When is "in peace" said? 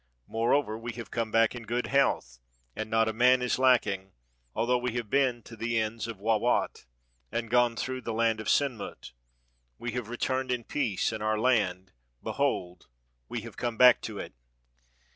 10.51-11.11